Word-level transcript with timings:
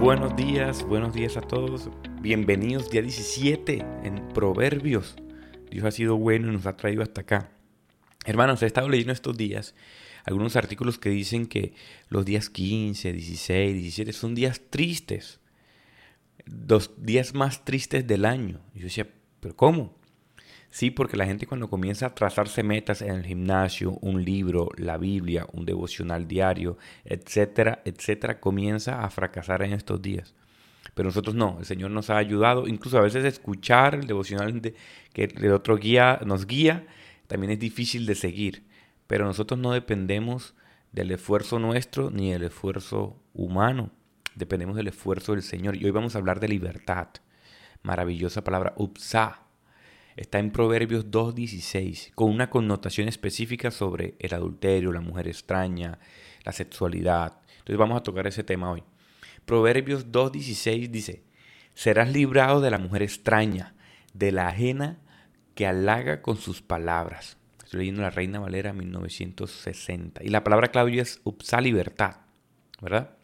Buenos 0.00 0.36
días, 0.36 0.84
buenos 0.84 1.12
días 1.12 1.36
a 1.36 1.40
todos. 1.40 1.90
Bienvenidos 2.20 2.88
día 2.88 3.02
17 3.02 3.84
en 4.04 4.28
Proverbios. 4.28 5.16
Dios 5.72 5.84
ha 5.84 5.90
sido 5.90 6.16
bueno 6.16 6.48
y 6.48 6.52
nos 6.52 6.66
ha 6.66 6.76
traído 6.76 7.02
hasta 7.02 7.22
acá. 7.22 7.50
Hermanos, 8.24 8.62
he 8.62 8.66
estado 8.66 8.88
leyendo 8.88 9.12
estos 9.12 9.36
días 9.36 9.74
algunos 10.24 10.54
artículos 10.54 11.00
que 11.00 11.10
dicen 11.10 11.46
que 11.46 11.74
los 12.10 12.24
días 12.24 12.48
15, 12.48 13.12
16, 13.12 13.74
17 13.74 14.12
son 14.12 14.36
días 14.36 14.62
tristes. 14.70 15.40
Los 16.44 16.92
días 17.04 17.34
más 17.34 17.64
tristes 17.64 18.06
del 18.06 18.24
año. 18.24 18.60
Yo 18.74 18.84
decía, 18.84 19.08
¿pero 19.40 19.56
cómo? 19.56 19.97
Sí, 20.70 20.90
porque 20.90 21.16
la 21.16 21.26
gente 21.26 21.46
cuando 21.46 21.70
comienza 21.70 22.06
a 22.06 22.14
trazarse 22.14 22.62
metas 22.62 23.00
en 23.00 23.10
el 23.10 23.24
gimnasio, 23.24 23.92
un 24.02 24.24
libro, 24.24 24.68
la 24.76 24.98
Biblia, 24.98 25.46
un 25.52 25.64
devocional 25.64 26.28
diario, 26.28 26.76
etcétera, 27.04 27.80
etcétera, 27.84 28.38
comienza 28.38 29.02
a 29.02 29.10
fracasar 29.10 29.62
en 29.62 29.72
estos 29.72 30.02
días. 30.02 30.34
Pero 30.94 31.08
nosotros 31.08 31.34
no, 31.34 31.56
el 31.58 31.64
Señor 31.64 31.90
nos 31.90 32.10
ha 32.10 32.18
ayudado, 32.18 32.68
incluso 32.68 32.98
a 32.98 33.02
veces 33.02 33.24
escuchar 33.24 33.94
el 33.94 34.06
devocional 34.06 34.60
de, 34.60 34.74
que 35.12 35.24
el 35.24 35.52
otro 35.52 35.76
guía 35.76 36.20
nos 36.26 36.46
guía, 36.46 36.86
también 37.28 37.52
es 37.52 37.58
difícil 37.58 38.04
de 38.04 38.14
seguir. 38.14 38.64
Pero 39.06 39.24
nosotros 39.24 39.58
no 39.58 39.72
dependemos 39.72 40.54
del 40.92 41.10
esfuerzo 41.10 41.58
nuestro 41.58 42.10
ni 42.10 42.32
del 42.32 42.44
esfuerzo 42.44 43.16
humano, 43.32 43.90
dependemos 44.34 44.76
del 44.76 44.88
esfuerzo 44.88 45.32
del 45.32 45.42
Señor. 45.42 45.76
Y 45.76 45.84
hoy 45.86 45.92
vamos 45.92 46.14
a 46.14 46.18
hablar 46.18 46.40
de 46.40 46.48
libertad. 46.48 47.08
Maravillosa 47.82 48.44
palabra, 48.44 48.74
upsa 48.76 49.47
está 50.18 50.40
en 50.40 50.50
Proverbios 50.50 51.06
2.16, 51.10 52.12
con 52.14 52.30
una 52.30 52.50
connotación 52.50 53.08
específica 53.08 53.70
sobre 53.70 54.16
el 54.18 54.34
adulterio, 54.34 54.92
la 54.92 55.00
mujer 55.00 55.28
extraña, 55.28 56.00
la 56.44 56.52
sexualidad. 56.52 57.40
Entonces 57.50 57.76
vamos 57.76 57.98
a 57.98 58.02
tocar 58.02 58.26
ese 58.26 58.42
tema 58.42 58.70
hoy. 58.70 58.82
Proverbios 59.44 60.10
2.16 60.10 60.90
dice, 60.90 61.22
serás 61.74 62.12
librado 62.12 62.60
de 62.60 62.70
la 62.70 62.78
mujer 62.78 63.02
extraña, 63.02 63.74
de 64.12 64.32
la 64.32 64.48
ajena 64.48 64.98
que 65.54 65.66
halaga 65.66 66.20
con 66.20 66.36
sus 66.36 66.62
palabras. 66.62 67.36
Estoy 67.62 67.80
leyendo 67.80 68.02
la 68.02 68.10
Reina 68.10 68.40
Valera 68.40 68.72
1960. 68.72 70.24
Y 70.24 70.28
la 70.28 70.42
palabra 70.42 70.68
clave 70.68 70.98
es 70.98 71.20
upsa 71.24 71.60
libertad, 71.60 72.16
¿verdad? 72.80 73.16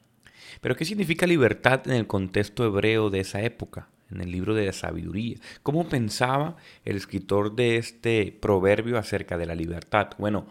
Pero 0.60 0.76
¿qué 0.76 0.84
significa 0.84 1.26
libertad 1.26 1.82
en 1.86 1.94
el 1.94 2.06
contexto 2.06 2.64
hebreo 2.64 3.10
de 3.10 3.20
esa 3.20 3.42
época? 3.42 3.88
En 4.14 4.20
el 4.20 4.30
libro 4.30 4.54
de 4.54 4.66
la 4.66 4.72
sabiduría. 4.72 5.36
¿Cómo 5.62 5.88
pensaba 5.88 6.56
el 6.84 6.96
escritor 6.96 7.54
de 7.54 7.76
este 7.76 8.36
proverbio 8.40 8.98
acerca 8.98 9.36
de 9.36 9.46
la 9.46 9.54
libertad? 9.54 10.10
Bueno, 10.18 10.46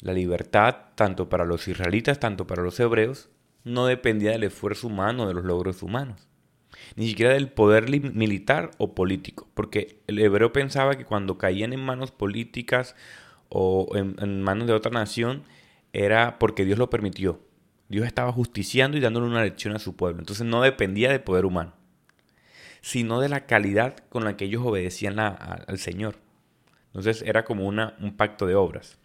la 0.00 0.12
libertad, 0.12 0.76
tanto 0.94 1.28
para 1.28 1.44
los 1.44 1.66
israelitas, 1.66 2.20
tanto 2.20 2.46
para 2.46 2.62
los 2.62 2.78
hebreos, 2.78 3.30
no 3.64 3.86
dependía 3.86 4.32
del 4.32 4.44
esfuerzo 4.44 4.88
humano, 4.88 5.26
de 5.26 5.34
los 5.34 5.44
logros 5.44 5.82
humanos, 5.82 6.28
ni 6.96 7.08
siquiera 7.08 7.32
del 7.32 7.48
poder 7.48 7.88
militar 7.88 8.72
o 8.78 8.94
político, 8.94 9.48
porque 9.54 10.02
el 10.06 10.18
hebreo 10.18 10.52
pensaba 10.52 10.96
que 10.96 11.06
cuando 11.06 11.38
caían 11.38 11.72
en 11.72 11.80
manos 11.80 12.10
políticas 12.10 12.94
o 13.48 13.88
en, 13.94 14.16
en 14.20 14.42
manos 14.42 14.66
de 14.66 14.74
otra 14.74 14.90
nación, 14.90 15.44
era 15.92 16.38
porque 16.38 16.64
Dios 16.64 16.78
lo 16.78 16.90
permitió. 16.90 17.40
Dios 17.88 18.06
estaba 18.06 18.32
justiciando 18.32 18.96
y 18.96 19.00
dándole 19.00 19.26
una 19.26 19.44
lección 19.44 19.76
a 19.76 19.78
su 19.78 19.94
pueblo. 19.94 20.20
Entonces 20.20 20.44
no 20.44 20.60
dependía 20.62 21.10
del 21.10 21.20
poder 21.20 21.44
humano 21.44 21.72
sino 22.84 23.18
de 23.18 23.30
la 23.30 23.46
calidad 23.46 23.96
con 24.10 24.24
la 24.24 24.36
que 24.36 24.44
ellos 24.44 24.62
obedecían 24.62 25.18
al 25.18 25.78
Señor. 25.78 26.16
Entonces 26.88 27.22
era 27.22 27.42
como 27.42 27.66
una, 27.66 27.96
un 27.98 28.14
pacto 28.14 28.46
de 28.46 28.56
obras. 28.56 28.98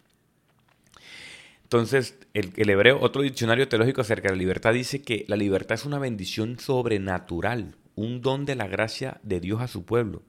Entonces, 1.62 2.18
el, 2.34 2.52
el, 2.56 2.68
hebreo, 2.68 3.00
otro 3.00 3.22
diccionario 3.22 3.68
teológico 3.68 4.02
acerca 4.02 4.28
de 4.28 4.34
la 4.34 4.38
libertad 4.38 4.74
dice 4.74 5.00
que 5.00 5.24
la 5.28 5.36
libertad 5.36 5.76
es 5.76 5.86
una 5.86 5.98
bendición 5.98 6.58
sobrenatural, 6.58 7.74
un 7.94 8.20
don 8.20 8.44
de 8.44 8.54
la 8.54 8.68
gracia 8.68 9.18
de 9.22 9.40
Dios 9.40 9.62
a 9.62 9.66
su 9.66 9.86
pueblo, 9.86 10.24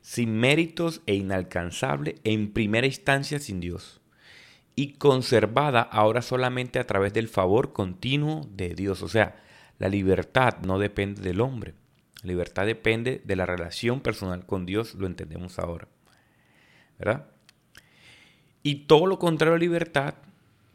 sin 0.00 0.38
méritos 0.40 1.02
e 1.04 1.14
inalcanzable, 1.14 2.14
en 2.24 2.54
primera 2.54 2.86
instancia 2.86 3.38
sin 3.38 3.60
Dios, 3.60 4.00
y 4.76 4.94
conservada 4.94 5.82
ahora 5.82 6.22
solamente 6.22 6.78
a 6.78 6.86
través 6.86 7.12
del 7.12 7.28
favor 7.28 7.74
continuo 7.74 8.48
de 8.50 8.74
Dios. 8.74 9.02
O 9.02 9.08
sea, 9.08 9.42
la 9.78 9.90
libertad 9.90 10.60
no 10.62 10.78
depende 10.78 11.20
del 11.20 11.42
hombre, 11.42 11.74
libertad 12.24 12.66
depende 12.66 13.22
de 13.24 13.36
la 13.36 13.46
relación 13.46 14.00
personal 14.00 14.46
con 14.46 14.66
Dios, 14.66 14.94
lo 14.94 15.06
entendemos 15.06 15.58
ahora. 15.58 15.88
¿Verdad? 16.98 17.26
Y 18.62 18.86
todo 18.86 19.06
lo 19.06 19.18
contrario 19.18 19.56
a 19.56 19.58
libertad 19.58 20.14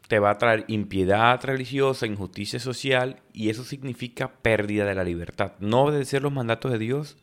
te 0.08 0.18
va 0.18 0.30
a 0.30 0.38
traer 0.38 0.64
impiedad 0.68 1.40
religiosa, 1.44 2.06
injusticia 2.06 2.58
social, 2.58 3.20
y 3.32 3.48
eso 3.48 3.64
significa 3.64 4.32
pérdida 4.42 4.84
de 4.84 4.94
la 4.94 5.04
libertad. 5.04 5.52
No 5.60 5.82
obedecer 5.82 6.22
los 6.22 6.32
mandatos 6.32 6.72
de 6.72 6.78
Dios 6.78 7.16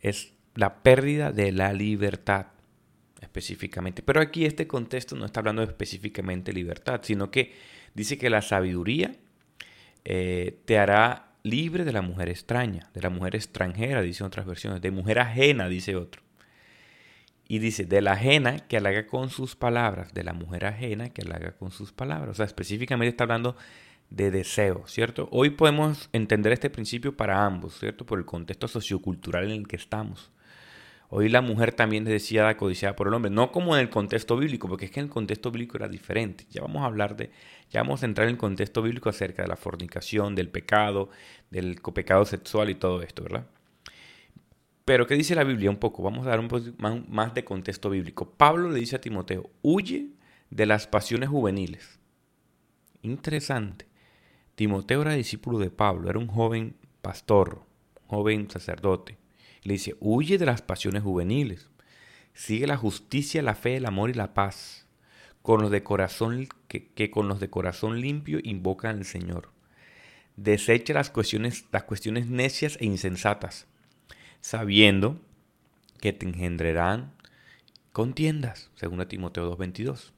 es 0.00 0.32
la 0.54 0.82
pérdida 0.82 1.32
de 1.32 1.50
la 1.50 1.72
libertad 1.72 2.46
específicamente. 3.20 4.02
Pero 4.02 4.20
aquí 4.20 4.44
este 4.44 4.66
contexto 4.66 5.16
no 5.16 5.24
está 5.24 5.40
hablando 5.40 5.62
específicamente 5.62 6.52
de 6.52 6.58
libertad, 6.58 7.00
sino 7.02 7.30
que 7.30 7.52
dice 7.94 8.18
que 8.18 8.30
la 8.30 8.42
sabiduría 8.42 9.16
eh, 10.04 10.60
te 10.64 10.78
hará 10.78 11.33
libre 11.44 11.84
de 11.84 11.92
la 11.92 12.02
mujer 12.02 12.30
extraña, 12.30 12.90
de 12.94 13.02
la 13.02 13.10
mujer 13.10 13.36
extranjera, 13.36 14.00
dicen 14.00 14.26
otras 14.26 14.46
versiones, 14.46 14.80
de 14.80 14.90
mujer 14.90 15.18
ajena, 15.20 15.68
dice 15.68 15.94
otro. 15.94 16.22
Y 17.46 17.58
dice, 17.58 17.84
de 17.84 18.00
la 18.00 18.12
ajena 18.12 18.60
que 18.60 18.78
halaga 18.78 19.06
con 19.06 19.28
sus 19.28 19.54
palabras, 19.54 20.14
de 20.14 20.24
la 20.24 20.32
mujer 20.32 20.64
ajena 20.64 21.10
que 21.10 21.22
halaga 21.22 21.52
con 21.52 21.70
sus 21.70 21.92
palabras. 21.92 22.30
O 22.30 22.34
sea, 22.34 22.46
específicamente 22.46 23.10
está 23.10 23.24
hablando 23.24 23.56
de 24.08 24.30
deseo, 24.30 24.84
¿cierto? 24.86 25.28
Hoy 25.30 25.50
podemos 25.50 26.08
entender 26.14 26.52
este 26.52 26.70
principio 26.70 27.14
para 27.14 27.44
ambos, 27.44 27.78
¿cierto? 27.78 28.06
Por 28.06 28.18
el 28.18 28.24
contexto 28.24 28.66
sociocultural 28.66 29.44
en 29.44 29.60
el 29.60 29.68
que 29.68 29.76
estamos. 29.76 30.30
Hoy 31.10 31.28
la 31.28 31.42
mujer 31.42 31.72
también 31.72 32.04
es 32.04 32.12
deseada, 32.12 32.56
codiciada 32.56 32.96
por 32.96 33.08
el 33.08 33.14
hombre, 33.14 33.30
no 33.30 33.52
como 33.52 33.76
en 33.76 33.82
el 33.82 33.90
contexto 33.90 34.36
bíblico, 34.38 34.66
porque 34.66 34.86
es 34.86 34.90
que 34.90 35.00
en 35.00 35.06
el 35.06 35.12
contexto 35.12 35.50
bíblico 35.50 35.76
era 35.76 35.88
diferente. 35.88 36.46
Ya 36.50 36.62
vamos 36.62 36.82
a 36.82 36.86
hablar 36.86 37.14
de, 37.14 37.30
ya 37.70 37.82
vamos 37.82 38.02
a 38.02 38.06
entrar 38.06 38.28
en 38.28 38.34
el 38.34 38.38
contexto 38.38 38.82
bíblico 38.82 39.08
acerca 39.08 39.42
de 39.42 39.48
la 39.48 39.56
fornicación, 39.56 40.34
del 40.34 40.48
pecado, 40.48 41.10
del 41.50 41.80
pecado 41.94 42.24
sexual 42.24 42.70
y 42.70 42.74
todo 42.74 43.02
esto, 43.02 43.22
¿verdad? 43.22 43.46
Pero 44.84 45.06
¿qué 45.06 45.14
dice 45.14 45.34
la 45.34 45.44
Biblia 45.44 45.70
un 45.70 45.78
poco? 45.78 46.02
Vamos 46.02 46.26
a 46.26 46.30
dar 46.30 46.40
un 46.40 46.48
poco 46.48 46.64
más 47.08 47.34
de 47.34 47.44
contexto 47.44 47.88
bíblico. 47.90 48.30
Pablo 48.30 48.70
le 48.70 48.80
dice 48.80 48.96
a 48.96 49.00
Timoteo, 49.00 49.50
huye 49.62 50.10
de 50.50 50.66
las 50.66 50.86
pasiones 50.86 51.30
juveniles. 51.30 51.98
Interesante. 53.02 53.86
Timoteo 54.54 55.02
era 55.02 55.14
discípulo 55.14 55.58
de 55.58 55.70
Pablo, 55.70 56.10
era 56.10 56.18
un 56.18 56.28
joven 56.28 56.76
pastor, 57.02 57.62
joven 58.06 58.50
sacerdote. 58.50 59.18
Le 59.62 59.74
dice, 59.74 59.96
huye 60.00 60.38
de 60.38 60.46
las 60.46 60.62
pasiones 60.62 61.02
juveniles. 61.02 61.70
Sigue 62.34 62.66
la 62.66 62.76
justicia, 62.76 63.42
la 63.42 63.54
fe, 63.54 63.76
el 63.76 63.86
amor 63.86 64.10
y 64.10 64.14
la 64.14 64.34
paz. 64.34 64.83
Con 65.44 65.60
los 65.60 65.70
de 65.70 65.82
corazón, 65.82 66.48
que, 66.68 67.10
con 67.10 67.28
los 67.28 67.38
de 67.38 67.50
corazón 67.50 68.00
limpio 68.00 68.38
invocan 68.42 68.96
al 68.96 69.04
Señor. 69.04 69.50
Desecha 70.36 70.94
las 70.94 71.10
cuestiones, 71.10 71.66
las 71.70 71.82
cuestiones 71.82 72.28
necias 72.28 72.78
e 72.80 72.86
insensatas, 72.86 73.66
sabiendo 74.40 75.20
que 76.00 76.14
te 76.14 76.24
engendrarán 76.24 77.12
contiendas, 77.92 78.70
según 78.74 79.06
Timoteo 79.06 79.54
2.22. 79.54 80.12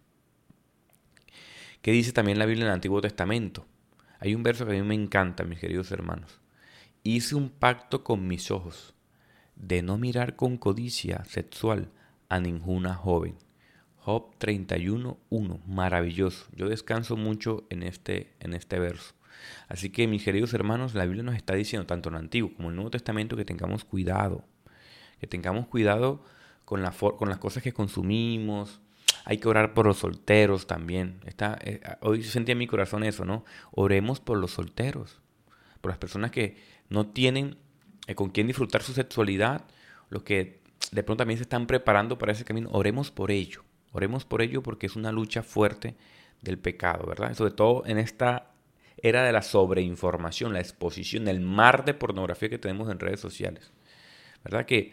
¿Qué 1.83 1.91
dice 1.91 2.13
también 2.13 2.39
la 2.39 2.47
Biblia 2.47 2.67
en 2.67 2.69
el 2.69 2.75
Antiguo 2.75 3.01
Testamento? 3.01 3.67
Hay 4.21 4.33
un 4.33 4.45
verso 4.45 4.65
que 4.65 4.79
a 4.79 4.81
mí 4.81 4.87
me 4.87 4.95
encanta, 4.95 5.43
mis 5.43 5.59
queridos 5.59 5.91
hermanos. 5.91 6.39
Hice 7.03 7.35
un 7.35 7.51
pacto 7.51 8.05
con 8.05 8.29
mis 8.29 8.53
ojos 8.53 8.95
de 9.57 9.83
no 9.83 9.99
mirar 9.99 10.37
con 10.37 10.57
codicia 10.57 11.25
sexual 11.25 11.91
a 12.29 12.39
ninguna 12.39 12.95
joven. 12.95 13.35
Job 14.07 14.31
31.1, 14.39 15.65
maravilloso. 15.67 16.47
Yo 16.55 16.69
descanso 16.69 17.17
mucho 17.17 17.65
en 17.71 17.83
este, 17.83 18.31
en 18.39 18.55
este 18.55 18.79
verso. 18.79 19.15
Así 19.67 19.91
que 19.91 20.07
mis 20.07 20.23
queridos 20.23 20.55
hermanos, 20.55 20.95
la 20.95 21.07
Biblia 21.07 21.25
nos 21.25 21.35
está 21.35 21.55
diciendo, 21.57 21.89
tanto 21.89 22.09
en 22.09 22.15
el 22.15 22.21
Antiguo 22.21 22.55
como 22.55 22.69
en 22.69 22.75
el 22.75 22.77
Nuevo 22.77 22.91
Testamento, 22.93 23.37
que 23.37 23.45
tengamos 23.45 23.85
cuidado. 23.85 24.45
Que 25.19 25.27
tengamos 25.27 25.67
cuidado 25.67 26.23
con, 26.65 26.83
la 26.83 26.93
con 26.93 27.29
las 27.29 27.39
cosas 27.39 27.65
que 27.65 27.73
consumimos. 27.73 28.81
Hay 29.25 29.39
que 29.39 29.49
orar 29.49 29.75
por 29.75 29.87
los 29.87 29.97
solteros 29.97 30.69
también. 30.69 31.19
Está, 31.27 31.59
eh, 31.63 31.81
hoy 32.01 32.23
sentí 32.23 32.53
en 32.53 32.59
mi 32.59 32.69
corazón 32.69 33.03
eso, 33.03 33.25
¿no? 33.25 33.45
Oremos 33.73 34.21
por 34.21 34.39
los 34.39 34.53
solteros. 34.53 35.21
Por 35.81 35.91
las 35.91 35.99
personas 35.99 36.31
que 36.31 36.59
no 36.91 37.09
tienen 37.09 37.57
eh, 38.07 38.15
con 38.15 38.31
quién 38.31 38.47
disfrutar 38.47 38.85
su 38.85 38.93
sexualidad, 38.93 39.65
los 40.11 40.23
que 40.23 40.61
de 40.93 41.03
pronto 41.03 41.23
también 41.23 41.39
se 41.39 41.43
están 41.43 41.67
preparando 41.67 42.19
para 42.19 42.31
ese 42.31 42.45
camino, 42.45 42.69
oremos 42.71 43.11
por 43.11 43.33
ello. 43.33 43.65
Oremos 43.93 44.25
por 44.25 44.43
ello 44.43 44.63
porque 44.63 44.87
es 44.87 44.97
una 44.97 45.13
lucha 45.13 45.43
fuerte 45.43 45.95
del 46.43 46.59
pecado, 46.59 47.07
¿verdad? 47.07 47.35
Sobre 47.35 47.53
todo 47.53 47.85
en 47.87 47.99
esta 47.99 48.51
era 49.03 49.25
de 49.25 49.33
la 49.33 49.43
sobreinformación, 49.43 50.53
la 50.53 50.61
exposición, 50.61 51.29
el 51.29 51.41
mar 51.41 51.85
de 51.85 51.95
pornografía 51.95 52.49
que 52.49 52.59
tenemos 52.59 52.91
en 52.91 52.99
redes 52.99 53.21
sociales. 53.21 53.73
¿Verdad? 54.45 54.65
Que 54.65 54.93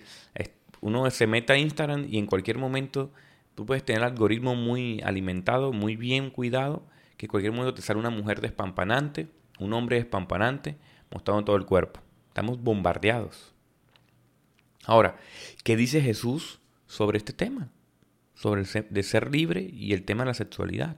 uno 0.81 1.09
se 1.11 1.27
mete 1.27 1.53
a 1.53 1.57
Instagram 1.57 2.07
y 2.09 2.17
en 2.17 2.25
cualquier 2.25 2.57
momento 2.57 3.11
tú 3.55 3.65
puedes 3.65 3.85
tener 3.85 4.01
el 4.01 4.07
algoritmo 4.07 4.55
muy 4.55 4.99
alimentado, 5.01 5.71
muy 5.71 5.95
bien 5.95 6.29
cuidado, 6.29 6.83
que 7.17 7.27
en 7.27 7.29
cualquier 7.29 7.53
momento 7.53 7.73
te 7.73 7.81
sale 7.81 7.99
una 7.99 8.09
mujer 8.09 8.41
despampanante, 8.41 9.27
un 9.59 9.71
hombre 9.73 9.97
despampanante, 9.97 10.77
mostrado 11.11 11.39
en 11.39 11.45
todo 11.45 11.55
el 11.55 11.65
cuerpo. 11.65 12.01
Estamos 12.27 12.61
bombardeados. 12.61 13.53
Ahora, 14.85 15.15
¿qué 15.63 15.77
dice 15.77 16.01
Jesús 16.01 16.59
sobre 16.87 17.17
este 17.17 17.31
tema? 17.31 17.69
Sobre 18.43 18.63
el 18.63 18.67
de 18.89 19.03
ser 19.03 19.31
libre 19.31 19.61
y 19.61 19.93
el 19.93 20.03
tema 20.03 20.23
de 20.23 20.27
la 20.27 20.33
sexualidad. 20.33 20.97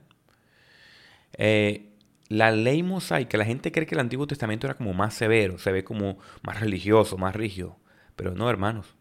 Eh, 1.38 1.92
la 2.28 2.50
ley 2.50 2.82
mosaica, 2.82 3.38
la 3.38 3.44
gente 3.44 3.70
cree 3.70 3.86
que 3.86 3.94
el 3.94 4.00
Antiguo 4.00 4.26
Testamento 4.26 4.66
era 4.66 4.74
como 4.74 4.92
más 4.94 5.14
severo, 5.14 5.56
se 5.56 5.70
ve 5.70 5.84
como 5.84 6.18
más 6.42 6.58
religioso, 6.58 7.16
más 7.18 7.36
rígido. 7.36 7.78
Pero 8.16 8.34
no, 8.34 8.50
hermanos. 8.50 8.96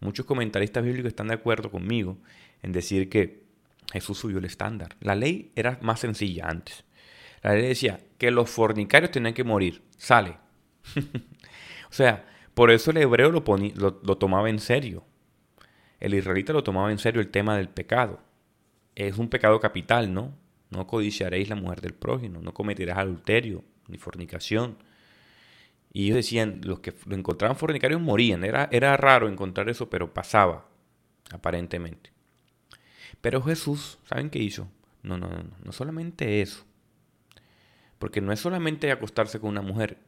Muchos 0.00 0.24
comentaristas 0.24 0.82
bíblicos 0.82 1.08
están 1.08 1.28
de 1.28 1.34
acuerdo 1.34 1.70
conmigo 1.70 2.16
en 2.62 2.72
decir 2.72 3.10
que 3.10 3.44
Jesús 3.92 4.16
subió 4.16 4.38
el 4.38 4.46
estándar. 4.46 4.96
La 5.00 5.14
ley 5.14 5.52
era 5.54 5.78
más 5.82 6.00
sencilla 6.00 6.46
antes. 6.48 6.82
La 7.42 7.52
ley 7.52 7.68
decía 7.68 8.00
que 8.16 8.30
los 8.30 8.48
fornicarios 8.48 9.10
tenían 9.10 9.34
que 9.34 9.44
morir. 9.44 9.82
Sale. 9.98 10.38
o 10.96 11.92
sea, 11.92 12.24
por 12.54 12.70
eso 12.70 12.90
el 12.90 12.96
hebreo 12.96 13.30
lo, 13.30 13.44
lo, 14.02 14.16
tomaba 14.16 14.48
en 14.48 14.60
serio. 14.60 15.04
El 16.00 16.14
israelita 16.14 16.52
lo 16.52 16.62
tomaba 16.62 16.90
en 16.90 16.98
serio 16.98 17.20
el 17.20 17.28
tema 17.28 17.56
del 17.56 17.68
pecado. 17.68 18.20
Es 18.94 19.18
un 19.18 19.28
pecado 19.28 19.60
capital, 19.60 20.12
¿no? 20.12 20.34
No 20.70 20.86
codiciaréis 20.86 21.48
la 21.48 21.56
mujer 21.56 21.80
del 21.80 21.94
prójimo, 21.94 22.40
no 22.40 22.52
cometerás 22.52 22.98
adulterio 22.98 23.64
ni 23.88 23.98
fornicación. 23.98 24.78
Y 25.92 26.06
ellos 26.06 26.16
decían, 26.16 26.60
los 26.64 26.80
que 26.80 26.92
lo 27.06 27.16
encontraban 27.16 27.56
fornicarios 27.56 28.00
morían. 28.00 28.44
Era, 28.44 28.68
era 28.70 28.96
raro 28.96 29.28
encontrar 29.28 29.68
eso, 29.68 29.88
pero 29.88 30.12
pasaba, 30.12 30.68
aparentemente. 31.30 32.10
Pero 33.20 33.42
Jesús, 33.42 33.98
¿saben 34.04 34.28
qué 34.28 34.38
hizo? 34.38 34.68
No, 35.02 35.16
no, 35.16 35.28
no, 35.28 35.44
no 35.64 35.72
solamente 35.72 36.42
eso. 36.42 36.64
Porque 37.98 38.20
no 38.20 38.32
es 38.32 38.40
solamente 38.40 38.90
acostarse 38.90 39.40
con 39.40 39.50
una 39.50 39.62
mujer. 39.62 39.98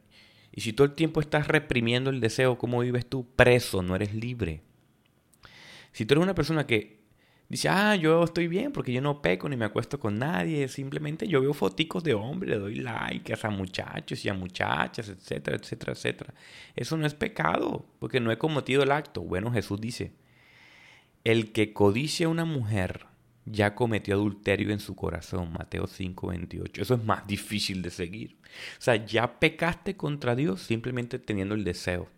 Y 0.51 0.61
si 0.61 0.73
todo 0.73 0.85
el 0.85 0.93
tiempo 0.93 1.21
estás 1.21 1.47
reprimiendo 1.47 2.09
el 2.09 2.19
deseo, 2.19 2.57
¿cómo 2.57 2.81
vives 2.81 3.07
tú? 3.07 3.27
Preso, 3.35 3.81
no 3.81 3.95
eres 3.95 4.13
libre. 4.13 4.61
Si 5.91 6.05
tú 6.05 6.13
eres 6.13 6.23
una 6.23 6.35
persona 6.35 6.65
que 6.65 6.99
dice, 7.47 7.69
ah, 7.69 7.95
yo 7.95 8.23
estoy 8.23 8.47
bien 8.47 8.71
porque 8.71 8.93
yo 8.93 9.01
no 9.01 9.21
peco 9.21 9.49
ni 9.49 9.57
me 9.57 9.65
acuesto 9.65 9.99
con 9.99 10.19
nadie, 10.19 10.67
simplemente 10.67 11.27
yo 11.27 11.41
veo 11.41 11.53
foticos 11.53 12.03
de 12.03 12.13
hombres, 12.13 12.51
le 12.51 12.59
doy 12.59 12.75
like 12.75 13.33
a 13.41 13.49
muchachos 13.49 14.23
y 14.23 14.29
a 14.29 14.33
muchachas, 14.33 15.09
etcétera, 15.09 15.57
etcétera, 15.57 15.93
etcétera. 15.93 16.33
Eso 16.75 16.97
no 16.97 17.05
es 17.05 17.13
pecado, 17.13 17.85
porque 17.99 18.19
no 18.19 18.31
he 18.31 18.37
cometido 18.37 18.83
el 18.83 18.91
acto. 18.91 19.21
Bueno, 19.21 19.51
Jesús 19.51 19.81
dice, 19.81 20.13
el 21.23 21.51
que 21.51 21.73
codicia 21.73 22.27
a 22.27 22.29
una 22.29 22.45
mujer 22.45 23.09
ya 23.51 23.75
cometió 23.75 24.15
adulterio 24.15 24.71
en 24.71 24.79
su 24.79 24.95
corazón. 24.95 25.51
Mateo 25.51 25.87
5, 25.87 26.27
28. 26.27 26.81
Eso 26.81 26.93
es 26.95 27.03
más 27.03 27.25
difícil 27.25 27.81
de 27.81 27.89
seguir. 27.89 28.37
O 28.77 28.81
sea, 28.81 28.95
ya 29.05 29.39
pecaste 29.39 29.95
contra 29.97 30.35
Dios 30.35 30.61
simplemente 30.61 31.19
teniendo 31.19 31.55
el 31.55 31.63
deseo. 31.63 32.09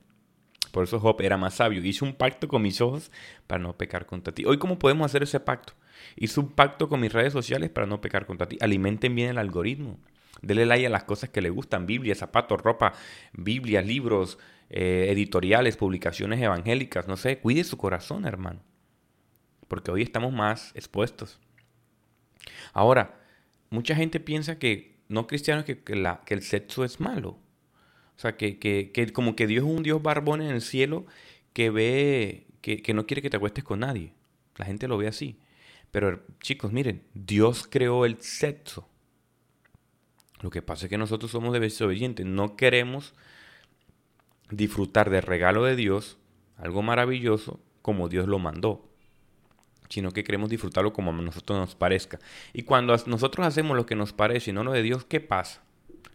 Por 0.71 0.83
eso 0.83 0.99
Job 0.99 1.21
era 1.21 1.37
más 1.37 1.55
sabio. 1.55 1.83
Hice 1.83 2.05
un 2.05 2.13
pacto 2.13 2.47
con 2.47 2.61
mis 2.61 2.81
ojos 2.81 3.11
para 3.47 3.61
no 3.61 3.77
pecar 3.77 4.05
contra 4.05 4.33
ti. 4.33 4.45
Hoy, 4.45 4.57
¿cómo 4.57 4.79
podemos 4.79 5.05
hacer 5.05 5.23
ese 5.23 5.39
pacto? 5.39 5.73
Hice 6.15 6.39
un 6.39 6.49
pacto 6.49 6.89
con 6.89 6.99
mis 6.99 7.13
redes 7.13 7.33
sociales 7.33 7.69
para 7.69 7.87
no 7.87 8.01
pecar 8.01 8.25
contra 8.25 8.47
ti. 8.47 8.57
Alimenten 8.61 9.15
bien 9.15 9.29
el 9.29 9.37
algoritmo. 9.37 9.99
Dele 10.41 10.65
like 10.65 10.87
a 10.87 10.89
las 10.89 11.03
cosas 11.03 11.29
que 11.29 11.41
le 11.41 11.49
gustan. 11.49 11.85
Biblia, 11.85 12.15
zapatos, 12.15 12.61
ropa, 12.61 12.93
Biblia, 13.33 13.81
libros, 13.81 14.39
eh, 14.69 15.07
editoriales, 15.09 15.77
publicaciones 15.77 16.41
evangélicas. 16.41 17.07
No 17.07 17.17
sé, 17.17 17.39
cuide 17.39 17.63
su 17.63 17.77
corazón, 17.77 18.25
hermano 18.25 18.61
porque 19.71 19.89
hoy 19.89 20.01
estamos 20.01 20.33
más 20.33 20.73
expuestos. 20.75 21.39
Ahora, 22.73 23.21
mucha 23.69 23.95
gente 23.95 24.19
piensa 24.19 24.59
que, 24.59 24.97
no 25.07 25.27
cristianos, 25.27 25.63
que, 25.63 25.81
el 26.27 26.41
sexo 26.41 26.83
es 26.83 26.99
malo. 26.99 27.39
O 28.21 28.27
sea, 28.29 28.37
que, 28.37 28.59
que, 28.59 29.13
como 29.13 29.35
que 29.35 29.47
Dios 29.47 29.65
es 29.65 29.71
un 29.71 29.81
Dios 29.81 29.99
barbón 29.99 30.43
en 30.43 30.51
el 30.51 30.61
cielo 30.61 31.07
que 31.53 31.71
ve, 31.71 32.45
que, 32.61 32.93
no 32.93 33.07
quiere 33.07 33.23
que 33.23 33.31
te 33.31 33.37
acuestes 33.37 33.63
con 33.63 33.79
nadie. 33.79 34.13
La 34.57 34.65
gente 34.65 34.87
lo 34.87 34.95
ve 34.99 35.07
así. 35.07 35.39
Pero 35.89 36.21
chicos, 36.39 36.71
miren, 36.71 37.01
Dios 37.15 37.67
creó 37.67 38.05
el 38.05 38.21
sexo. 38.21 38.87
Lo 40.41 40.51
que 40.51 40.61
pasa 40.61 40.85
es 40.85 40.91
que 40.91 40.99
nosotros 40.99 41.31
somos 41.31 41.59
desobedientes. 41.59 42.23
No 42.23 42.55
queremos 42.57 43.15
disfrutar 44.51 45.09
del 45.09 45.23
regalo 45.23 45.63
de 45.63 45.75
Dios, 45.75 46.19
algo 46.57 46.83
maravilloso, 46.83 47.59
como 47.81 48.07
Dios 48.07 48.27
lo 48.27 48.37
mandó 48.37 48.87
sino 49.89 50.11
que 50.11 50.23
queremos 50.23 50.49
disfrutarlo 50.49 50.93
como 50.93 51.11
a 51.11 51.13
nosotros 51.13 51.59
nos 51.59 51.75
parezca. 51.75 52.17
Y 52.53 52.63
cuando 52.63 52.95
nosotros 53.07 53.45
hacemos 53.45 53.75
lo 53.75 53.85
que 53.85 53.95
nos 53.95 54.13
parece 54.13 54.51
y 54.51 54.53
no 54.53 54.63
lo 54.63 54.71
de 54.71 54.83
Dios, 54.83 55.03
¿qué 55.03 55.19
pasa? 55.19 55.63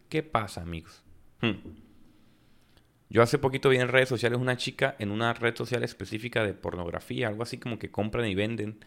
¿Qué 0.09 0.23
pasa, 0.23 0.63
amigos? 0.63 1.03
Hmm. 1.43 1.86
Yo 3.09 3.23
hace 3.23 3.39
poquito 3.39 3.69
vi 3.69 3.77
en 3.77 3.89
redes 3.89 4.09
sociales 4.09 4.39
una 4.39 4.57
chica 4.57 4.97
en 4.99 5.11
una 5.11 5.33
red 5.33 5.55
social 5.55 5.85
específica 5.85 6.45
de 6.45 6.55
pornografía, 6.55 7.29
algo 7.29 7.43
así 7.43 7.59
como 7.59 7.79
que 7.79 7.91
compran 7.91 8.27
y 8.27 8.35
venden. 8.35 8.85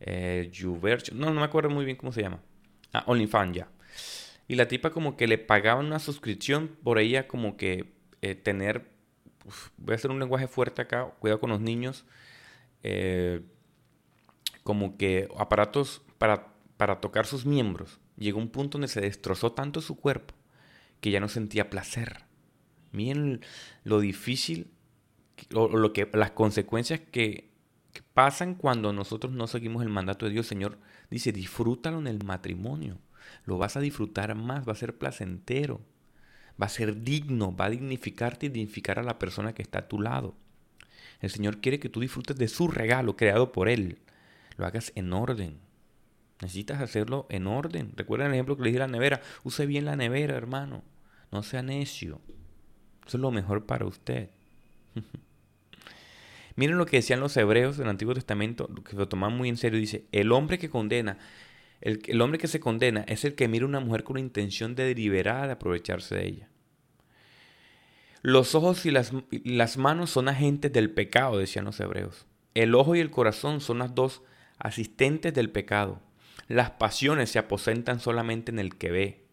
Eh, 0.00 0.50
no, 1.12 1.32
no 1.32 1.40
me 1.40 1.44
acuerdo 1.46 1.70
muy 1.70 1.84
bien 1.84 1.96
cómo 1.96 2.12
se 2.12 2.22
llama. 2.22 2.40
Ah, 2.92 3.04
OnlyFans 3.06 3.56
ya. 3.56 3.68
Y 4.46 4.56
la 4.56 4.68
tipa 4.68 4.90
como 4.90 5.16
que 5.16 5.26
le 5.26 5.38
pagaban 5.38 5.86
una 5.86 5.98
suscripción 5.98 6.76
por 6.82 6.98
ella 6.98 7.26
como 7.26 7.56
que 7.56 7.94
eh, 8.20 8.34
tener... 8.34 8.90
voy 9.78 9.92
a 9.92 9.96
hacer 9.96 10.10
un 10.10 10.20
lenguaje 10.20 10.46
fuerte 10.46 10.82
acá, 10.82 11.06
cuidado 11.18 11.40
con 11.40 11.50
los 11.50 11.60
niños. 11.60 12.04
Eh, 12.82 13.40
como 14.62 14.98
que 14.98 15.28
aparatos 15.38 16.02
para, 16.18 16.48
para 16.76 17.00
tocar 17.00 17.26
sus 17.26 17.46
miembros. 17.46 17.98
Llegó 18.16 18.38
un 18.38 18.50
punto 18.50 18.76
donde 18.76 18.88
se 18.88 19.00
destrozó 19.00 19.52
tanto 19.52 19.80
su 19.80 19.96
cuerpo 19.96 20.34
que 21.00 21.10
ya 21.10 21.20
no 21.20 21.28
sentía 21.28 21.70
placer. 21.70 22.24
Miren 22.94 23.40
lo 23.82 24.00
difícil 24.00 24.70
o 25.54 25.68
lo 25.68 25.92
que 25.92 26.08
las 26.12 26.30
consecuencias 26.30 27.00
que, 27.00 27.52
pasan 28.12 28.54
cuando 28.56 28.92
nosotros 28.92 29.32
no 29.32 29.46
seguimos 29.46 29.82
el 29.82 29.88
mandato 29.88 30.26
de 30.26 30.32
Dios. 30.32 30.46
Señor 30.46 30.78
dice, 31.10 31.30
disfrútalo 31.30 31.98
en 31.98 32.08
el 32.08 32.24
matrimonio. 32.24 32.98
Lo 33.44 33.56
vas 33.56 33.76
a 33.76 33.80
disfrutar 33.80 34.34
más, 34.34 34.66
va 34.66 34.72
a 34.72 34.76
ser 34.76 34.98
placentero, 34.98 35.80
va 36.60 36.66
a 36.66 36.70
ser 36.70 37.02
digno, 37.02 37.54
va 37.54 37.66
a 37.66 37.70
dignificarte 37.70 38.46
y 38.46 38.48
dignificar 38.48 38.98
a 38.98 39.04
la 39.04 39.18
persona 39.18 39.54
que 39.54 39.62
está 39.62 39.80
a 39.80 39.88
tu 39.88 40.00
lado. 40.00 40.34
El 41.20 41.30
Señor 41.30 41.60
quiere 41.60 41.78
que 41.78 41.88
tú 41.88 42.00
disfrutes 42.00 42.36
de 42.36 42.48
su 42.48 42.66
regalo 42.66 43.16
creado 43.16 43.52
por 43.52 43.68
Él 43.68 43.98
lo 44.56 44.66
hagas 44.66 44.92
en 44.94 45.12
orden. 45.12 45.58
Necesitas 46.40 46.80
hacerlo 46.80 47.26
en 47.28 47.46
orden. 47.46 47.92
Recuerden 47.96 48.28
el 48.28 48.34
ejemplo 48.34 48.56
que 48.56 48.64
le 48.64 48.70
di 48.70 48.76
a 48.76 48.80
la 48.80 48.88
nevera. 48.88 49.20
Use 49.44 49.66
bien 49.66 49.84
la 49.84 49.96
nevera, 49.96 50.36
hermano. 50.36 50.82
No 51.32 51.42
sea 51.42 51.62
necio. 51.62 52.20
Eso 53.06 53.16
es 53.16 53.20
lo 53.20 53.30
mejor 53.30 53.66
para 53.66 53.86
usted. 53.86 54.30
Miren 56.56 56.78
lo 56.78 56.86
que 56.86 56.98
decían 56.98 57.20
los 57.20 57.36
hebreos 57.36 57.76
del 57.76 57.88
Antiguo 57.88 58.14
Testamento, 58.14 58.68
que 58.88 58.96
lo 58.96 59.08
toman 59.08 59.36
muy 59.36 59.48
en 59.48 59.56
serio. 59.56 59.78
Dice, 59.78 60.04
el 60.12 60.30
hombre 60.32 60.58
que 60.58 60.70
condena, 60.70 61.18
el, 61.80 62.20
hombre 62.20 62.38
que 62.38 62.48
se 62.48 62.60
condena 62.60 63.04
es 63.08 63.24
el 63.24 63.34
que 63.34 63.48
mira 63.48 63.64
a 63.64 63.68
una 63.68 63.80
mujer 63.80 64.04
con 64.04 64.14
la 64.14 64.20
intención 64.20 64.74
de 64.74 64.84
deliberada 64.84 65.46
de 65.46 65.52
aprovecharse 65.52 66.14
de 66.14 66.26
ella. 66.26 66.48
Los 68.22 68.54
ojos 68.54 68.86
y 68.86 68.90
las, 68.90 69.12
y 69.30 69.56
las 69.56 69.76
manos 69.76 70.10
son 70.10 70.28
agentes 70.28 70.72
del 70.72 70.90
pecado, 70.90 71.36
decían 71.36 71.66
los 71.66 71.78
hebreos. 71.80 72.26
El 72.54 72.74
ojo 72.74 72.94
y 72.94 73.00
el 73.00 73.10
corazón 73.10 73.60
son 73.60 73.80
las 73.80 73.94
dos 73.94 74.22
asistentes 74.58 75.34
del 75.34 75.50
pecado. 75.50 76.00
Las 76.48 76.70
pasiones 76.70 77.30
se 77.30 77.38
aposentan 77.38 78.00
solamente 78.00 78.50
en 78.50 78.60
el 78.60 78.76
que 78.76 78.90
ve. 78.90 79.24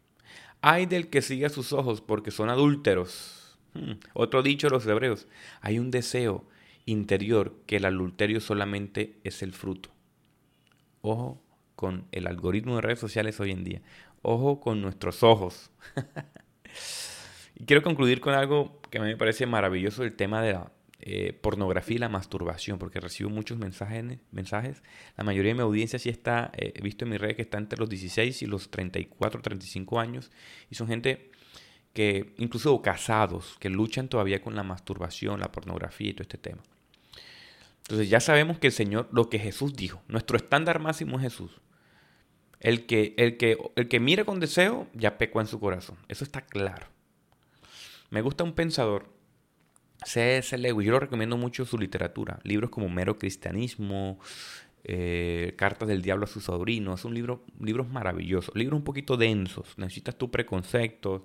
Hay 0.61 0.87
del 0.87 1.09
que 1.09 1.21
sigue 1.21 1.45
a 1.45 1.49
sus 1.49 1.71
ojos 1.71 2.01
porque 2.01 2.31
son 2.31 2.49
adúlteros. 2.49 3.40
Hmm, 3.73 3.93
otro 4.13 4.43
dicho 4.43 4.67
de 4.67 4.71
los 4.71 4.85
hebreos. 4.85 5.27
Hay 5.61 5.79
un 5.79 5.91
deseo 5.91 6.45
interior 6.85 7.55
que 7.65 7.77
el 7.77 7.85
adulterio 7.85 8.39
solamente 8.39 9.19
es 9.23 9.41
el 9.41 9.53
fruto. 9.53 9.89
Ojo 11.01 11.41
con 11.75 12.05
el 12.11 12.27
algoritmo 12.27 12.75
de 12.75 12.81
redes 12.81 12.99
sociales 12.99 13.39
hoy 13.39 13.51
en 13.51 13.63
día. 13.63 13.81
Ojo 14.21 14.59
con 14.59 14.81
nuestros 14.81 15.23
ojos. 15.23 15.71
y 17.55 17.65
quiero 17.65 17.81
concluir 17.81 18.21
con 18.21 18.33
algo 18.33 18.81
que 18.89 18.99
a 18.99 19.01
mí 19.01 19.07
me 19.07 19.17
parece 19.17 19.45
maravilloso, 19.45 20.03
el 20.03 20.13
tema 20.13 20.41
de 20.41 20.53
la 20.53 20.71
eh, 21.03 21.33
pornografía 21.33 21.95
y 21.95 21.99
la 21.99 22.09
masturbación, 22.09 22.77
porque 22.77 22.99
recibo 22.99 23.31
muchos 23.31 23.57
mensajes, 23.57 24.19
mensajes. 24.31 24.83
La 25.17 25.23
mayoría 25.23 25.49
de 25.49 25.55
mi 25.55 25.61
audiencia 25.61 25.97
sí 25.97 26.09
está, 26.09 26.51
eh, 26.55 26.73
he 26.75 26.81
visto 26.83 27.05
en 27.05 27.11
mi 27.11 27.17
red 27.17 27.35
que 27.35 27.41
está 27.41 27.57
entre 27.57 27.79
los 27.79 27.89
16 27.89 28.43
y 28.43 28.45
los 28.45 28.69
34, 28.69 29.41
35 29.41 29.99
años, 29.99 30.31
y 30.69 30.75
son 30.75 30.87
gente 30.87 31.30
que, 31.93 32.33
incluso 32.37 32.81
casados, 32.81 33.57
que 33.59 33.69
luchan 33.69 34.07
todavía 34.07 34.41
con 34.41 34.55
la 34.55 34.63
masturbación, 34.63 35.39
la 35.39 35.51
pornografía 35.51 36.09
y 36.09 36.13
todo 36.13 36.23
este 36.23 36.37
tema. 36.37 36.61
Entonces 37.83 38.09
ya 38.09 38.19
sabemos 38.19 38.59
que 38.59 38.67
el 38.67 38.73
Señor, 38.73 39.09
lo 39.11 39.29
que 39.29 39.39
Jesús 39.39 39.75
dijo, 39.75 40.01
nuestro 40.07 40.37
estándar 40.37 40.79
máximo 40.79 41.17
es 41.17 41.23
Jesús. 41.23 41.61
El 42.59 42.85
que, 42.85 43.15
el 43.17 43.37
que, 43.37 43.57
el 43.75 43.87
que 43.87 43.99
mira 43.99 44.23
con 44.23 44.39
deseo 44.39 44.87
ya 44.93 45.17
pecó 45.17 45.41
en 45.41 45.47
su 45.47 45.59
corazón. 45.59 45.97
Eso 46.07 46.23
está 46.23 46.41
claro. 46.41 46.87
Me 48.11 48.21
gusta 48.21 48.43
un 48.43 48.53
pensador 48.53 49.09
C.S. 50.05 50.57
Lewis, 50.57 50.85
yo 50.85 50.93
lo 50.93 50.99
recomiendo 50.99 51.37
mucho 51.37 51.65
su 51.65 51.77
literatura. 51.77 52.39
Libros 52.43 52.69
como 52.69 52.89
Mero 52.89 53.17
Cristianismo, 53.17 54.19
eh, 54.83 55.53
Cartas 55.57 55.87
del 55.87 56.01
Diablo 56.01 56.25
a 56.25 56.27
sus 56.27 56.45
sobrinos. 56.45 57.01
Son 57.01 57.13
libros, 57.13 57.39
libros 57.59 57.89
maravillosos. 57.89 58.55
Libros 58.55 58.77
un 58.77 58.83
poquito 58.83 59.17
densos. 59.17 59.77
Necesitas 59.77 60.17
tus 60.17 60.29
preconceptos, 60.29 61.23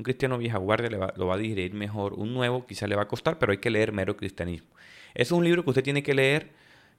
Un 0.00 0.04
cristiano 0.04 0.38
vieja 0.38 0.56
guardia 0.56 1.12
lo 1.14 1.26
va 1.26 1.34
a 1.34 1.36
digerir 1.36 1.74
mejor. 1.74 2.14
Un 2.14 2.32
nuevo 2.32 2.64
quizá 2.66 2.86
le 2.86 2.96
va 2.96 3.02
a 3.02 3.06
costar, 3.06 3.38
pero 3.38 3.52
hay 3.52 3.58
que 3.58 3.68
leer 3.68 3.92
mero 3.92 4.16
cristianismo. 4.16 4.70
Es 5.12 5.30
un 5.30 5.44
libro 5.44 5.62
que 5.62 5.68
usted 5.68 5.82
tiene 5.82 6.02
que 6.02 6.14
leer, 6.14 6.52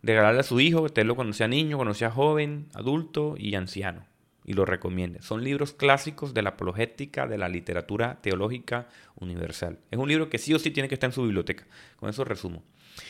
regalarle 0.04 0.42
a 0.42 0.44
su 0.44 0.60
hijo, 0.60 0.88
tenerlo 0.88 1.16
cuando 1.16 1.34
sea 1.34 1.48
niño, 1.48 1.78
cuando 1.78 1.96
sea 1.96 2.12
joven, 2.12 2.68
adulto 2.76 3.34
y 3.40 3.56
anciano. 3.56 4.06
Y 4.46 4.54
lo 4.54 4.66
recomiende. 4.66 5.24
Son 5.24 5.44
libros 5.44 5.74
clásicos 5.74 6.36
de 6.36 6.44
la 6.44 6.50
apologética, 6.50 7.26
de 7.26 7.40
la 7.40 7.50
literatura 7.50 8.20
teológica 8.22 8.88
universal. 9.16 9.80
Es 9.90 9.98
un 9.98 10.08
libro 10.08 10.30
que 10.30 10.38
sí 10.38 10.54
o 10.54 10.60
sí 10.60 10.70
tiene 10.70 10.88
que 10.88 10.94
estar 10.94 11.08
en 11.10 11.16
su 11.16 11.24
biblioteca. 11.24 11.66
Con 11.96 12.08
eso 12.08 12.24
resumo. 12.24 12.62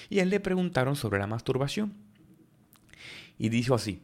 Y 0.09 0.19
él 0.19 0.29
le 0.29 0.39
preguntaron 0.39 0.95
sobre 0.95 1.19
la 1.19 1.27
masturbación. 1.27 1.93
Y 3.37 3.49
dijo 3.49 3.75
así, 3.75 4.01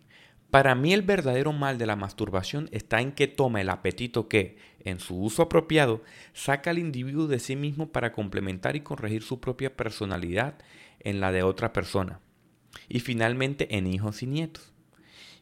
para 0.50 0.76
mí 0.76 0.94
el 0.94 1.02
verdadero 1.02 1.52
mal 1.52 1.78
de 1.78 1.86
la 1.86 1.98
masturbación 1.98 2.70
está 2.72 3.02
en 3.02 3.12
que 3.12 3.28
toma 3.28 3.60
el 3.60 3.70
apetito 3.70 4.30
que, 4.30 4.58
en 4.80 5.02
su 5.02 5.20
uso 5.20 5.44
apropiado, 5.44 6.02
saca 6.34 6.70
al 6.70 6.80
individuo 6.80 7.28
de 7.28 7.40
sí 7.40 7.58
mismo 7.58 7.92
para 7.92 8.14
complementar 8.14 8.78
y 8.78 8.82
corregir 8.82 9.24
su 9.24 9.42
propia 9.42 9.76
personalidad 9.76 10.58
en 11.02 11.20
la 11.20 11.34
de 11.34 11.44
otra 11.44 11.74
persona. 11.74 12.22
Y 12.88 13.02
finalmente 13.02 13.76
en 13.76 13.88
hijos 13.88 14.24
y 14.24 14.28
nietos. 14.28 14.72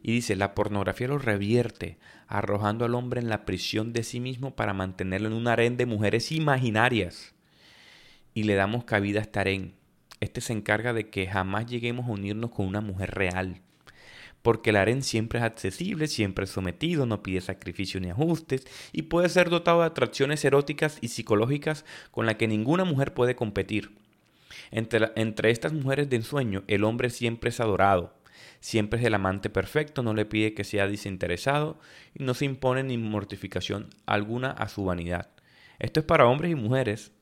Y 0.02 0.12
dice, 0.12 0.36
la 0.36 0.56
pornografía 0.56 1.08
lo 1.08 1.20
revierte, 1.20 2.00
arrojando 2.28 2.86
al 2.86 2.96
hombre 2.96 3.22
en 3.22 3.30
la 3.30 3.46
prisión 3.46 3.94
de 3.94 4.04
sí 4.04 4.20
mismo 4.20 4.56
para 4.56 4.74
mantenerlo 4.74 5.28
en 5.28 5.34
un 5.34 5.48
harén 5.48 5.78
de 5.78 5.86
mujeres 5.86 6.32
imaginarias. 6.32 7.36
Y 8.34 8.44
le 8.44 8.56
damos 8.56 8.86
cabida 8.86 9.20
a 9.20 9.24
este 9.24 9.40
harén. 9.40 9.76
Este 10.20 10.42
se 10.42 10.54
encarga 10.54 10.94
de 10.94 11.10
que 11.10 11.28
jamás 11.28 11.68
lleguemos 11.68 12.08
a 12.08 12.12
unirnos 12.12 12.50
con 12.50 12.66
una 12.66 12.82
mujer 12.82 13.12
real 13.12 13.62
porque 14.46 14.70
el 14.70 14.76
harén 14.76 15.02
siempre 15.02 15.40
es 15.40 15.46
accesible, 15.46 16.06
siempre 16.06 16.46
es 16.46 16.52
sometido, 16.52 17.08
no 17.08 17.24
pide 17.24 17.42
sacrificio 17.42 18.00
ni 18.00 18.12
ajustes, 18.12 18.68
y 18.92 19.02
puede 19.02 19.28
ser 19.28 19.50
dotado 19.50 19.80
de 19.80 19.88
atracciones 19.88 20.46
eróticas 20.46 21.00
y 21.02 21.08
psicológicas 21.08 21.84
con 22.12 22.28
las 22.28 22.36
que 22.36 22.48
ninguna 22.48 22.84
mujer 22.84 23.16
puede 23.16 23.36
competir. 23.36 23.98
Entre, 24.70 25.12
entre 25.16 25.50
estas 25.50 25.74
mujeres 25.74 26.12
de 26.12 26.18
ensueño, 26.18 26.64
el 26.68 26.84
hombre 26.84 27.10
siempre 27.10 27.50
es 27.50 27.60
adorado, 27.60 28.14
siempre 28.60 29.00
es 29.00 29.06
el 29.08 29.16
amante 29.16 29.50
perfecto, 29.50 30.04
no 30.04 30.14
le 30.14 30.26
pide 30.26 30.54
que 30.54 30.64
sea 30.64 30.88
desinteresado 30.88 31.80
y 32.14 32.24
no 32.24 32.36
se 32.36 32.46
impone 32.46 32.84
ni 32.84 33.00
mortificación 33.00 33.90
alguna 34.06 34.52
a 34.52 34.70
su 34.70 34.86
vanidad. 34.86 35.32
Esto 35.80 36.02
es 36.02 36.06
para 36.06 36.28
hombres 36.28 36.52
y 36.52 36.56
mujeres, 36.56 37.14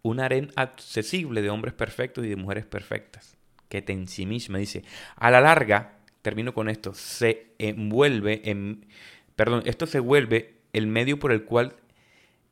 un 0.00 0.20
harén 0.20 0.52
accesible 0.56 1.42
de 1.42 1.50
hombres 1.50 1.74
perfectos 1.74 2.24
y 2.24 2.30
de 2.30 2.36
mujeres 2.36 2.64
perfectas, 2.64 3.36
que 3.68 3.82
te 3.82 3.92
en 3.92 4.08
sí 4.08 4.24
misma 4.24 4.56
dice, 4.56 4.84
a 5.16 5.30
la 5.30 5.42
larga, 5.42 5.95
termino 6.26 6.54
con 6.54 6.68
esto, 6.68 6.92
se 6.92 7.52
envuelve 7.60 8.50
en, 8.50 8.84
perdón, 9.36 9.62
esto 9.64 9.86
se 9.86 10.00
vuelve 10.00 10.56
el 10.72 10.88
medio 10.88 11.20
por 11.20 11.30
el 11.30 11.44
cual 11.44 11.76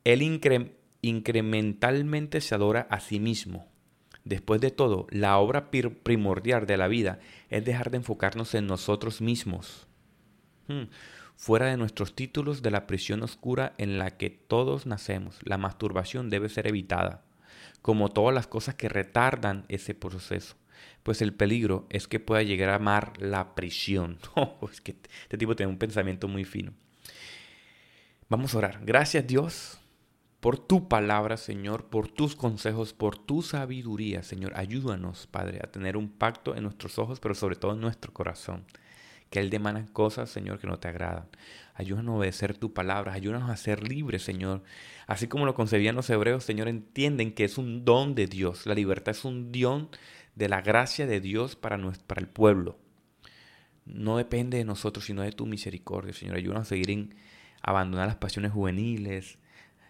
él 0.04 0.22
incrementalmente 1.02 2.40
se 2.40 2.54
adora 2.54 2.86
a 2.88 3.00
sí 3.00 3.18
mismo. 3.18 3.66
Después 4.22 4.60
de 4.60 4.70
todo, 4.70 5.08
la 5.10 5.38
obra 5.38 5.72
primordial 5.72 6.66
de 6.66 6.76
la 6.76 6.86
vida 6.86 7.18
es 7.50 7.64
dejar 7.64 7.90
de 7.90 7.96
enfocarnos 7.96 8.54
en 8.54 8.68
nosotros 8.68 9.20
mismos, 9.20 9.88
hmm. 10.68 10.84
fuera 11.34 11.66
de 11.66 11.76
nuestros 11.76 12.14
títulos 12.14 12.62
de 12.62 12.70
la 12.70 12.86
prisión 12.86 13.24
oscura 13.24 13.74
en 13.76 13.98
la 13.98 14.12
que 14.12 14.30
todos 14.30 14.86
nacemos. 14.86 15.40
La 15.42 15.58
masturbación 15.58 16.30
debe 16.30 16.48
ser 16.48 16.68
evitada, 16.68 17.24
como 17.82 18.08
todas 18.08 18.36
las 18.36 18.46
cosas 18.46 18.76
que 18.76 18.88
retardan 18.88 19.64
ese 19.66 19.96
proceso 19.96 20.54
pues 21.02 21.22
el 21.22 21.34
peligro 21.34 21.86
es 21.90 22.08
que 22.08 22.20
pueda 22.20 22.42
llegar 22.42 22.70
a 22.70 22.76
amar 22.76 23.12
la 23.18 23.54
prisión. 23.54 24.18
Oh, 24.36 24.68
es 24.70 24.80
que 24.80 24.96
este 25.22 25.38
tipo 25.38 25.54
tiene 25.54 25.70
un 25.70 25.78
pensamiento 25.78 26.28
muy 26.28 26.44
fino. 26.44 26.72
Vamos 28.28 28.54
a 28.54 28.58
orar. 28.58 28.80
Gracias 28.82 29.26
Dios 29.26 29.78
por 30.44 30.58
tu 30.58 30.88
palabra, 30.88 31.38
Señor, 31.38 31.86
por 31.86 32.08
tus 32.08 32.36
consejos, 32.36 32.92
por 32.92 33.16
tu 33.16 33.40
sabiduría, 33.40 34.22
Señor. 34.22 34.52
Ayúdanos, 34.56 35.26
Padre, 35.26 35.60
a 35.62 35.70
tener 35.70 35.96
un 35.96 36.10
pacto 36.10 36.54
en 36.54 36.64
nuestros 36.64 36.98
ojos, 36.98 37.18
pero 37.18 37.34
sobre 37.34 37.56
todo 37.56 37.72
en 37.72 37.80
nuestro 37.80 38.12
corazón. 38.12 38.66
Que 39.30 39.40
Él 39.40 39.48
demanda 39.48 39.86
cosas, 39.94 40.28
Señor, 40.28 40.58
que 40.58 40.66
no 40.66 40.78
te 40.78 40.88
agradan. 40.88 41.28
Ayúdanos 41.72 42.12
a 42.12 42.18
obedecer 42.18 42.58
tu 42.58 42.74
palabra, 42.74 43.14
ayúdanos 43.14 43.48
a 43.48 43.56
ser 43.56 43.88
libres, 43.88 44.22
Señor. 44.22 44.62
Así 45.06 45.28
como 45.28 45.46
lo 45.46 45.54
concebían 45.54 45.96
los 45.96 46.10
hebreos, 46.10 46.44
Señor, 46.44 46.68
entienden 46.68 47.32
que 47.32 47.44
es 47.44 47.56
un 47.56 47.86
don 47.86 48.14
de 48.14 48.26
Dios. 48.26 48.66
La 48.66 48.74
libertad 48.74 49.12
es 49.12 49.24
un 49.24 49.50
don 49.50 49.88
de 50.34 50.48
la 50.48 50.60
gracia 50.60 51.06
de 51.06 51.20
Dios 51.20 51.56
para, 51.56 51.76
nuestro, 51.76 52.06
para 52.06 52.20
el 52.20 52.28
pueblo. 52.28 52.78
No 53.86 54.16
depende 54.16 54.58
de 54.58 54.64
nosotros, 54.64 55.04
sino 55.04 55.22
de 55.22 55.32
tu 55.32 55.46
misericordia, 55.46 56.12
Señor. 56.12 56.36
Ayúdanos 56.36 56.62
a 56.62 56.70
seguir 56.70 56.90
en 56.90 57.14
abandonar 57.62 58.06
las 58.06 58.16
pasiones 58.16 58.52
juveniles, 58.52 59.38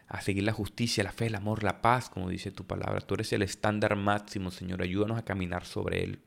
a 0.09 0.21
seguir 0.21 0.45
la 0.45 0.53
justicia, 0.53 1.05
la 1.05 1.13
fe, 1.13 1.27
el 1.27 1.35
amor, 1.35 1.63
la 1.63 1.81
paz, 1.81 2.11
como 2.11 2.29
dice 2.29 2.51
tu 2.51 2.65
palabra. 2.65 3.01
Tú 3.01 3.15
eres 3.15 3.33
el 3.33 3.43
estándar 3.43 3.97
máximo, 3.97 4.51
Señor. 4.51 4.83
Ayúdanos 4.83 5.19
a 5.19 5.25
caminar 5.25 5.65
sobre 5.65 6.05
él. 6.05 6.21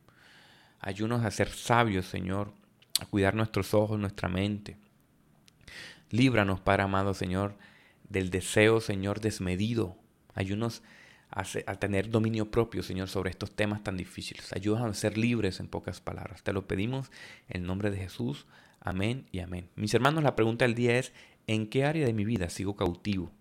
Ayúdanos 0.79 1.25
a 1.25 1.31
ser 1.31 1.49
sabios, 1.49 2.05
Señor, 2.05 2.53
a 2.99 3.05
cuidar 3.05 3.35
nuestros 3.35 3.73
ojos, 3.73 3.99
nuestra 3.99 4.29
mente. 4.29 4.77
Líbranos, 6.09 6.61
Padre 6.61 6.83
amado, 6.83 7.13
Señor, 7.13 7.57
del 8.07 8.29
deseo, 8.29 8.79
Señor, 8.79 9.19
desmedido. 9.19 9.97
Ayúdanos 10.33 10.83
a, 11.37 11.75
tener 11.75 12.09
dominio 12.09 12.49
propio, 12.49 12.81
Señor, 12.81 13.09
sobre 13.09 13.29
estos 13.29 13.55
temas 13.55 13.83
tan 13.83 13.95
difíciles. 13.95 14.51
Ayúdanos 14.53 14.89
a 14.89 14.99
ser 14.99 15.17
libres 15.17 15.59
en 15.59 15.67
pocas 15.67 16.01
palabras. 16.01 16.41
Te 16.41 16.51
lo 16.51 16.67
pedimos 16.67 17.11
en 17.47 17.63
nombre 17.63 17.91
de 17.91 17.97
Jesús. 17.97 18.47
Amén 18.79 19.27
y 19.31 19.39
amén. 19.39 19.69
Mis 19.75 19.93
hermanos, 19.93 20.23
la 20.23 20.35
pregunta 20.35 20.65
del 20.65 20.73
día 20.73 20.97
es, 20.97 21.13
¿en 21.45 21.67
qué 21.67 21.85
área 21.85 22.07
de 22.07 22.13
mi 22.13 22.25
vida 22.25 22.49
sigo 22.49 22.75
cautivo? 22.75 23.31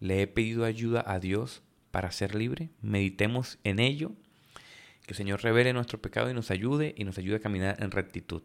¿Le 0.00 0.22
he 0.22 0.26
pedido 0.26 0.64
ayuda 0.64 1.04
a 1.06 1.20
Dios 1.20 1.62
para 1.90 2.10
ser 2.12 2.34
libre? 2.34 2.70
Meditemos 2.80 3.58
en 3.62 3.78
ello. 3.78 4.12
Que 5.02 5.10
el 5.10 5.16
Señor 5.16 5.42
revele 5.42 5.74
nuestro 5.74 6.00
pecado 6.00 6.30
y 6.30 6.34
nos 6.34 6.50
ayude 6.50 6.94
y 6.96 7.04
nos 7.04 7.18
ayude 7.18 7.36
a 7.36 7.40
caminar 7.40 7.76
en 7.82 7.90
rectitud. 7.90 8.42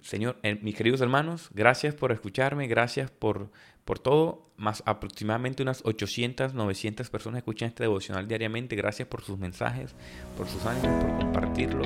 Señor, 0.00 0.38
mis 0.62 0.74
queridos 0.74 1.00
hermanos, 1.00 1.50
gracias 1.52 1.94
por 1.94 2.12
escucharme, 2.12 2.66
gracias 2.66 3.10
por, 3.10 3.50
por 3.84 3.98
todo. 3.98 4.50
Más 4.56 4.82
aproximadamente 4.86 5.62
unas 5.62 5.82
800, 5.84 6.54
900 6.54 7.10
personas 7.10 7.38
escuchan 7.38 7.68
este 7.68 7.84
devocional 7.84 8.26
diariamente. 8.28 8.76
Gracias 8.76 9.08
por 9.08 9.22
sus 9.22 9.38
mensajes, 9.38 9.94
por 10.36 10.48
sus 10.48 10.64
ánimos, 10.64 11.04
por 11.04 11.16
compartirlo. 11.18 11.84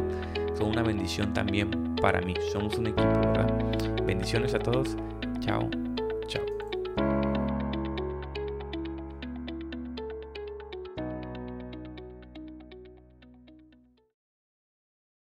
Son 0.56 0.68
una 0.68 0.82
bendición 0.82 1.32
también 1.32 1.96
para 1.96 2.20
mí. 2.20 2.34
Somos 2.52 2.76
un 2.76 2.88
equipo, 2.88 3.08
¿verdad? 3.08 4.04
Bendiciones 4.04 4.54
a 4.54 4.58
todos. 4.58 4.96
Chao. 5.40 5.68